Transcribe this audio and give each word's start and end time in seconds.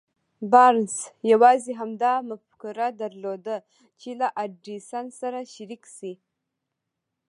بارنس 0.51 0.95
يوازې 1.31 1.71
همدا 1.79 2.13
مفکوره 2.29 2.87
درلوده 3.01 3.57
چې 4.01 4.09
له 4.19 4.27
ايډېسن 4.41 5.05
سره 5.19 5.39
شريک 5.53 5.83
شي. 5.97 6.13